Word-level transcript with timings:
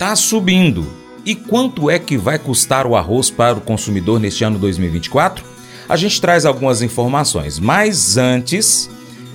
Tá 0.00 0.16
subindo. 0.16 0.90
E 1.26 1.34
quanto 1.34 1.90
é 1.90 1.98
que 1.98 2.16
vai 2.16 2.38
custar 2.38 2.86
o 2.86 2.96
arroz 2.96 3.30
para 3.30 3.58
o 3.58 3.60
consumidor 3.60 4.18
neste 4.18 4.42
ano 4.42 4.58
2024? 4.58 5.44
A 5.86 5.94
gente 5.94 6.18
traz 6.18 6.46
algumas 6.46 6.80
informações, 6.80 7.58
mas 7.58 8.16
antes, 8.16 8.88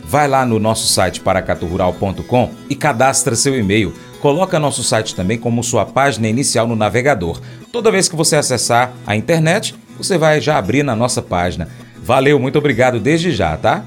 vai 0.04 0.28
lá 0.28 0.44
no 0.44 0.58
nosso 0.58 0.88
site 0.88 1.20
paracaturural.com 1.20 2.52
e 2.68 2.76
cadastra 2.76 3.36
seu 3.36 3.56
e-mail. 3.56 3.94
Coloca 4.20 4.58
nosso 4.58 4.84
site 4.84 5.14
também 5.14 5.38
como 5.38 5.64
sua 5.64 5.86
página 5.86 6.28
inicial 6.28 6.68
no 6.68 6.76
navegador. 6.76 7.40
Toda 7.72 7.92
vez 7.92 8.10
que 8.10 8.16
você 8.16 8.36
acessar 8.36 8.92
a 9.06 9.16
internet, 9.16 9.76
você 10.00 10.18
vai 10.18 10.42
já 10.42 10.58
abrir 10.58 10.82
na 10.82 10.96
nossa 10.96 11.22
página. 11.22 11.70
Valeu, 12.02 12.40
muito 12.40 12.58
obrigado 12.58 13.00
desde 13.00 13.32
já, 13.32 13.56
tá? 13.56 13.86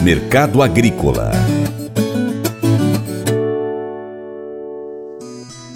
Mercado 0.00 0.62
Agrícola 0.62 1.30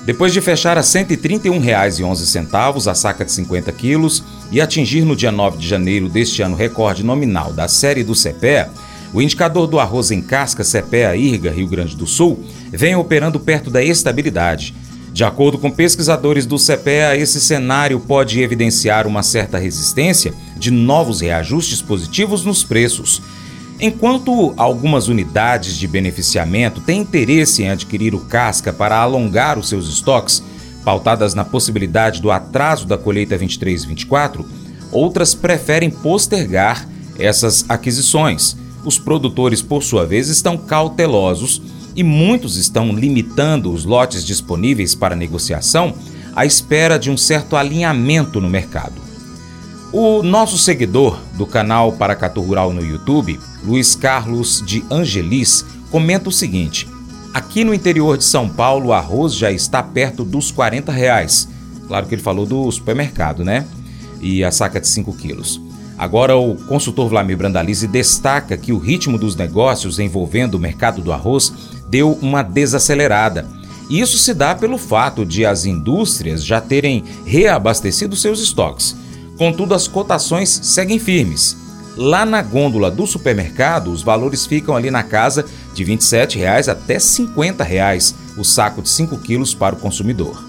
Depois 0.08 0.32
de 0.32 0.40
fechar 0.40 0.78
a 0.78 0.80
R$ 0.80 0.86
131,11 0.86 2.90
a 2.90 2.94
saca 2.94 3.26
de 3.26 3.30
50 3.30 3.70
quilos 3.72 4.24
e 4.50 4.58
atingir 4.58 5.02
no 5.02 5.14
dia 5.14 5.30
9 5.30 5.58
de 5.58 5.68
janeiro 5.68 6.08
deste 6.08 6.40
ano 6.40 6.56
recorde 6.56 7.04
nominal 7.04 7.52
da 7.52 7.68
série 7.68 8.02
do 8.02 8.14
CPEA, 8.14 8.70
o 9.12 9.20
indicador 9.20 9.66
do 9.66 9.78
arroz 9.78 10.10
em 10.10 10.22
casca 10.22 10.64
CPEA 10.64 11.14
Irga, 11.14 11.50
Rio 11.50 11.68
Grande 11.68 11.94
do 11.94 12.06
Sul, 12.06 12.42
vem 12.72 12.96
operando 12.96 13.38
perto 13.38 13.68
da 13.68 13.84
estabilidade. 13.84 14.74
De 15.12 15.24
acordo 15.24 15.58
com 15.58 15.70
pesquisadores 15.70 16.46
do 16.46 16.56
CPEA, 16.56 17.14
esse 17.14 17.38
cenário 17.38 18.00
pode 18.00 18.40
evidenciar 18.40 19.06
uma 19.06 19.22
certa 19.22 19.58
resistência 19.58 20.32
de 20.56 20.70
novos 20.70 21.20
reajustes 21.20 21.82
positivos 21.82 22.46
nos 22.46 22.64
preços. 22.64 23.20
Enquanto 23.80 24.52
algumas 24.56 25.06
unidades 25.06 25.76
de 25.76 25.86
beneficiamento 25.86 26.80
têm 26.80 27.00
interesse 27.00 27.62
em 27.62 27.70
adquirir 27.70 28.12
o 28.12 28.20
casca 28.20 28.72
para 28.72 28.96
alongar 28.96 29.56
os 29.56 29.68
seus 29.68 29.88
estoques, 29.88 30.42
pautadas 30.84 31.32
na 31.32 31.44
possibilidade 31.44 32.20
do 32.20 32.30
atraso 32.30 32.86
da 32.86 32.98
colheita 32.98 33.38
23-24, 33.38 34.44
outras 34.90 35.32
preferem 35.32 35.90
postergar 35.90 36.88
essas 37.18 37.64
aquisições. 37.68 38.56
Os 38.84 38.98
produtores, 38.98 39.62
por 39.62 39.82
sua 39.82 40.04
vez, 40.04 40.28
estão 40.28 40.56
cautelosos 40.56 41.62
e 41.94 42.02
muitos 42.02 42.56
estão 42.56 42.92
limitando 42.92 43.72
os 43.72 43.84
lotes 43.84 44.24
disponíveis 44.24 44.94
para 44.94 45.14
negociação 45.14 45.94
à 46.34 46.44
espera 46.44 46.98
de 46.98 47.10
um 47.10 47.16
certo 47.16 47.56
alinhamento 47.56 48.40
no 48.40 48.48
mercado. 48.48 48.94
O 49.92 50.22
nosso 50.22 50.58
seguidor 50.58 51.18
do 51.34 51.46
canal 51.46 51.92
Paracatu 51.92 52.40
Rural 52.40 52.72
no 52.72 52.84
YouTube, 52.84 53.38
Luiz 53.64 53.94
Carlos 53.94 54.62
de 54.64 54.84
Angelis, 54.90 55.64
comenta 55.90 56.28
o 56.28 56.32
seguinte: 56.32 56.88
Aqui 57.32 57.64
no 57.64 57.74
interior 57.74 58.16
de 58.16 58.24
São 58.24 58.48
Paulo, 58.48 58.88
o 58.88 58.92
arroz 58.92 59.34
já 59.34 59.50
está 59.50 59.82
perto 59.82 60.24
dos 60.24 60.50
40 60.50 60.90
reais. 60.90 61.48
Claro 61.86 62.06
que 62.06 62.14
ele 62.14 62.22
falou 62.22 62.46
do 62.46 62.70
supermercado, 62.70 63.44
né? 63.44 63.66
E 64.20 64.42
a 64.42 64.50
saca 64.50 64.80
de 64.80 64.88
5 64.88 65.12
quilos. 65.14 65.60
Agora, 65.96 66.36
o 66.36 66.54
consultor 66.54 67.08
Vlamir 67.08 67.36
Brandalize 67.36 67.86
destaca 67.88 68.56
que 68.56 68.72
o 68.72 68.78
ritmo 68.78 69.18
dos 69.18 69.34
negócios 69.34 69.98
envolvendo 69.98 70.54
o 70.54 70.58
mercado 70.58 71.02
do 71.02 71.12
arroz 71.12 71.52
deu 71.88 72.12
uma 72.22 72.42
desacelerada. 72.42 73.46
E 73.90 74.00
isso 74.00 74.18
se 74.18 74.32
dá 74.32 74.54
pelo 74.54 74.78
fato 74.78 75.24
de 75.24 75.44
as 75.44 75.64
indústrias 75.64 76.44
já 76.44 76.60
terem 76.60 77.02
reabastecido 77.24 78.14
seus 78.14 78.40
estoques. 78.40 78.94
Contudo, 79.36 79.74
as 79.74 79.88
cotações 79.88 80.48
seguem 80.62 80.98
firmes. 80.98 81.56
Lá 81.98 82.24
na 82.24 82.40
gôndola 82.40 82.92
do 82.92 83.08
supermercado, 83.08 83.90
os 83.90 84.04
valores 84.04 84.46
ficam 84.46 84.76
ali 84.76 84.88
na 84.88 85.02
casa 85.02 85.44
de 85.74 85.82
27 85.82 86.38
reais 86.38 86.68
até 86.68 86.96
50 86.96 87.64
reais 87.64 88.14
o 88.36 88.44
saco 88.44 88.80
de 88.80 88.88
5 88.88 89.18
quilos 89.18 89.52
para 89.52 89.74
o 89.74 89.78
consumidor. 89.80 90.47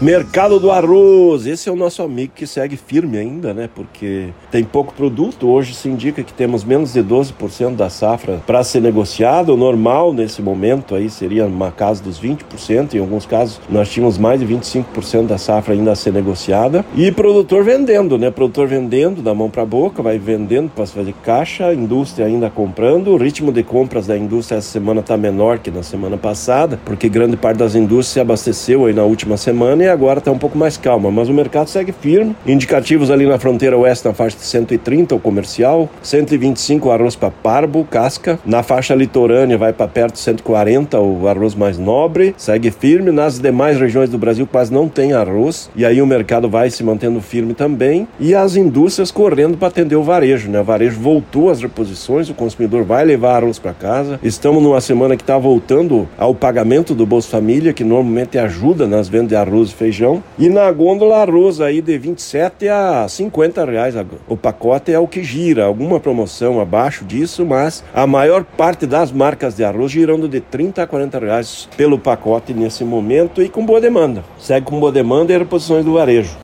Mercado 0.00 0.58
do 0.58 0.70
arroz, 0.70 1.44
esse 1.46 1.68
é 1.68 1.72
o 1.72 1.76
nosso 1.76 2.02
amigo 2.02 2.32
que 2.34 2.46
segue 2.46 2.74
firme 2.74 3.18
ainda, 3.18 3.52
né? 3.52 3.68
Porque 3.74 4.28
tem 4.50 4.64
pouco 4.64 4.94
produto. 4.94 5.46
Hoje 5.46 5.74
se 5.74 5.90
indica 5.90 6.22
que 6.22 6.32
temos 6.32 6.64
menos 6.64 6.94
de 6.94 7.02
12% 7.02 7.76
da 7.76 7.90
safra 7.90 8.40
para 8.46 8.64
ser 8.64 8.80
negociado. 8.80 9.52
O 9.52 9.58
normal 9.58 10.14
nesse 10.14 10.40
momento 10.40 10.94
aí 10.94 11.10
seria 11.10 11.44
uma 11.44 11.70
casa 11.70 12.02
dos 12.02 12.18
20%. 12.18 12.94
Em 12.94 12.98
alguns 12.98 13.26
casos 13.26 13.60
nós 13.68 13.90
tínhamos 13.90 14.16
mais 14.16 14.40
de 14.40 14.46
25% 14.46 15.26
da 15.26 15.36
safra 15.36 15.74
ainda 15.74 15.92
a 15.92 15.94
ser 15.94 16.14
negociada. 16.14 16.82
E 16.96 17.12
produtor 17.12 17.62
vendendo, 17.62 18.16
né? 18.16 18.30
Produtor 18.30 18.68
vendendo 18.68 19.20
da 19.20 19.34
mão 19.34 19.50
para 19.50 19.66
boca, 19.66 20.02
vai 20.02 20.18
vendendo 20.18 20.70
para 20.70 20.86
fazer 20.86 21.14
caixa, 21.22 21.74
indústria 21.74 22.24
ainda 22.24 22.48
comprando. 22.48 23.08
O 23.08 23.18
ritmo 23.18 23.52
de 23.52 23.62
compras 23.62 24.06
da 24.06 24.16
indústria 24.16 24.56
essa 24.56 24.70
semana 24.70 25.00
está 25.00 25.18
menor 25.18 25.58
que 25.58 25.70
na 25.70 25.82
semana 25.82 26.16
passada, 26.16 26.80
porque 26.86 27.06
grande 27.06 27.36
parte 27.36 27.58
das 27.58 27.74
indústrias 27.74 28.06
se 28.06 28.20
abasteceu 28.20 28.86
aí 28.86 28.94
na 28.94 29.04
última 29.04 29.36
semana 29.36 29.89
agora 29.90 30.18
está 30.18 30.30
um 30.30 30.38
pouco 30.38 30.56
mais 30.56 30.76
calma, 30.76 31.10
mas 31.10 31.28
o 31.28 31.34
mercado 31.34 31.68
segue 31.68 31.92
firme. 31.92 32.36
Indicativos 32.46 33.10
ali 33.10 33.26
na 33.26 33.38
fronteira 33.38 33.76
oeste 33.76 34.06
na 34.06 34.14
faixa 34.14 34.36
de 34.36 34.44
130 34.44 35.14
o 35.14 35.20
comercial, 35.20 35.88
125 36.02 36.88
o 36.88 36.92
arroz 36.92 37.16
para 37.16 37.30
parbo, 37.30 37.84
casca. 37.84 38.38
Na 38.44 38.62
faixa 38.62 38.94
litorânea 38.94 39.58
vai 39.58 39.72
para 39.72 39.88
perto 39.88 40.14
de 40.14 40.20
140 40.20 40.98
o 41.00 41.28
arroz 41.28 41.54
mais 41.54 41.78
nobre, 41.78 42.34
segue 42.36 42.70
firme. 42.70 43.10
Nas 43.10 43.38
demais 43.38 43.78
regiões 43.78 44.08
do 44.08 44.18
Brasil 44.18 44.46
quase 44.46 44.72
não 44.72 44.88
tem 44.88 45.12
arroz 45.12 45.70
e 45.74 45.84
aí 45.84 46.00
o 46.00 46.06
mercado 46.06 46.48
vai 46.48 46.70
se 46.70 46.82
mantendo 46.82 47.20
firme 47.20 47.54
também. 47.54 48.06
E 48.18 48.34
as 48.34 48.56
indústrias 48.56 49.10
correndo 49.10 49.56
para 49.56 49.68
atender 49.68 49.96
o 49.96 50.02
varejo, 50.02 50.50
né? 50.50 50.60
O 50.60 50.64
varejo 50.64 50.98
voltou 51.00 51.50
às 51.50 51.60
reposições, 51.60 52.28
o 52.28 52.34
consumidor 52.34 52.84
vai 52.84 53.04
levar 53.04 53.36
arroz 53.36 53.58
para 53.58 53.72
casa. 53.72 54.18
Estamos 54.22 54.62
numa 54.62 54.80
semana 54.80 55.16
que 55.16 55.22
está 55.22 55.38
voltando 55.38 56.08
ao 56.16 56.34
pagamento 56.34 56.94
do 56.94 57.06
Bolsa 57.06 57.28
Família, 57.28 57.72
que 57.72 57.84
normalmente 57.84 58.38
ajuda 58.38 58.86
nas 58.86 59.08
vendas 59.08 59.28
de 59.28 59.36
arroz 59.36 59.70
e 59.70 59.74
feijão. 59.80 60.22
E 60.38 60.50
na 60.50 60.70
gôndola 60.70 61.22
arroz 61.22 61.58
aí 61.58 61.80
de 61.80 61.96
27 61.96 62.68
a 62.68 63.08
50 63.08 63.64
reais. 63.64 63.94
O 64.28 64.36
pacote 64.36 64.92
é 64.92 64.98
o 64.98 65.08
que 65.08 65.24
gira, 65.24 65.64
alguma 65.64 65.98
promoção 65.98 66.60
abaixo 66.60 67.02
disso, 67.02 67.46
mas 67.46 67.82
a 67.94 68.06
maior 68.06 68.44
parte 68.44 68.86
das 68.86 69.10
marcas 69.10 69.54
de 69.54 69.64
arroz 69.64 69.90
girando 69.90 70.28
de 70.28 70.40
30 70.40 70.82
a 70.82 70.86
40 70.86 71.18
reais 71.18 71.68
pelo 71.78 71.98
pacote 71.98 72.52
nesse 72.52 72.84
momento 72.84 73.42
e 73.42 73.48
com 73.48 73.64
boa 73.64 73.80
demanda. 73.80 74.22
Segue 74.38 74.66
com 74.66 74.78
boa 74.78 74.92
demanda 74.92 75.32
e 75.32 75.38
reposições 75.38 75.84
do 75.84 75.94
varejo. 75.94 76.36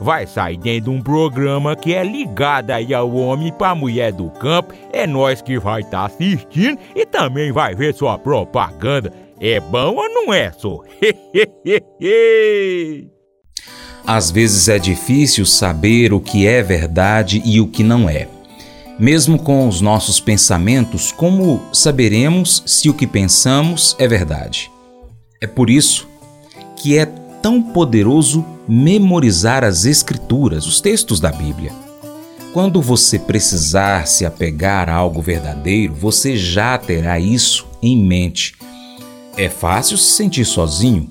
vai 0.00 0.26
sair 0.26 0.56
dentro 0.56 0.90
de 0.90 0.90
um 0.90 1.02
programa 1.02 1.76
que 1.76 1.94
é 1.94 2.02
ligado 2.02 2.70
aí 2.70 2.92
ao 2.94 3.14
homem 3.14 3.52
para 3.52 3.74
mulher 3.74 4.12
do 4.12 4.30
campo. 4.30 4.74
É 4.92 5.06
nós 5.06 5.40
que 5.42 5.58
vai 5.58 5.80
estar 5.80 6.00
tá 6.00 6.06
assistindo 6.06 6.78
e 6.94 7.04
também 7.06 7.52
vai 7.52 7.74
ver 7.74 7.94
sua 7.94 8.18
propaganda. 8.18 9.12
É 9.40 9.58
bom 9.60 9.96
ou 9.96 10.08
não 10.08 10.32
é, 10.32 10.52
só? 10.52 10.80
Às 14.06 14.30
vezes 14.30 14.68
é 14.68 14.78
difícil 14.78 15.46
saber 15.46 16.12
o 16.12 16.20
que 16.20 16.46
é 16.46 16.62
verdade 16.62 17.42
e 17.44 17.60
o 17.60 17.66
que 17.66 17.82
não 17.82 18.08
é. 18.08 18.28
Mesmo 18.98 19.38
com 19.38 19.66
os 19.66 19.80
nossos 19.80 20.20
pensamentos, 20.20 21.10
como 21.10 21.60
saberemos 21.72 22.62
se 22.66 22.88
o 22.88 22.94
que 22.94 23.06
pensamos 23.06 23.96
é 23.98 24.06
verdade? 24.06 24.70
É 25.42 25.46
por 25.46 25.68
isso 25.68 26.06
que 26.76 26.96
é 26.96 27.06
tão 27.42 27.60
poderoso 27.60 28.44
memorizar 28.68 29.64
as 29.64 29.84
Escrituras, 29.84 30.66
os 30.66 30.80
textos 30.80 31.20
da 31.20 31.30
Bíblia. 31.30 31.72
Quando 32.52 32.80
você 32.80 33.18
precisar 33.18 34.06
se 34.06 34.24
apegar 34.24 34.88
a 34.88 34.94
algo 34.94 35.20
verdadeiro, 35.20 35.92
você 35.92 36.36
já 36.36 36.78
terá 36.78 37.18
isso 37.18 37.66
em 37.82 37.96
mente. 37.96 38.54
É 39.36 39.48
fácil 39.48 39.98
se 39.98 40.12
sentir 40.12 40.44
sozinho? 40.44 41.10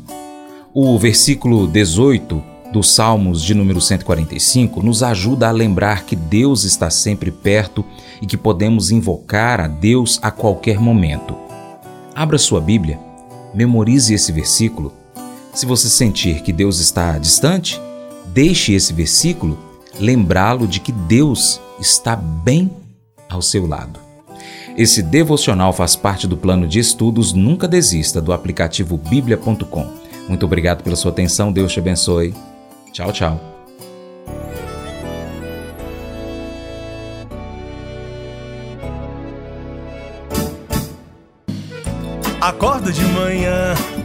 O 0.74 0.98
versículo 0.98 1.68
18 1.68 2.42
dos 2.72 2.96
Salmos 2.96 3.44
de 3.44 3.54
número 3.54 3.80
145 3.80 4.82
nos 4.82 5.04
ajuda 5.04 5.48
a 5.48 5.52
lembrar 5.52 6.06
que 6.06 6.16
Deus 6.16 6.64
está 6.64 6.90
sempre 6.90 7.30
perto 7.30 7.86
e 8.22 8.26
que 8.26 8.36
podemos 8.36 8.90
invocar 8.90 9.60
a 9.60 9.68
Deus 9.68 10.18
a 10.22 10.32
qualquer 10.32 10.80
momento. 10.80 11.36
Abra 12.16 12.38
sua 12.38 12.60
Bíblia, 12.60 13.00
memorize 13.54 14.14
esse 14.14 14.32
versículo. 14.32 15.03
Se 15.54 15.68
você 15.68 15.88
sentir 15.88 16.42
que 16.42 16.52
Deus 16.52 16.80
está 16.80 17.18
distante, 17.20 17.80
deixe 18.28 18.74
esse 18.74 18.92
versículo 18.92 19.58
lembrá-lo 20.00 20.68
de 20.68 20.80
que 20.80 20.92
Deus 20.92 21.62
está 21.80 22.16
bem 22.16 22.72
ao 23.30 23.42
seu 23.42 23.68
lado. 23.68 24.00
Esse 24.76 25.04
devocional 25.04 25.72
faz 25.72 25.96
parte 25.96 26.28
do 26.28 26.36
plano 26.36 26.68
de 26.68 26.80
estudos 26.80 27.32
Nunca 27.34 27.68
Desista 27.68 28.20
do 28.20 28.34
aplicativo 28.34 28.98
bíblia.com. 28.98 29.88
Muito 30.28 30.46
obrigado 30.46 30.84
pela 30.84 30.96
sua 30.96 31.12
atenção, 31.12 31.52
Deus 31.52 31.72
te 31.72 31.80
abençoe. 31.80 32.34
Tchau, 32.92 33.12
tchau. 33.12 33.40
Acordo 42.42 42.92
de 42.92 43.06
manhã 43.06 43.74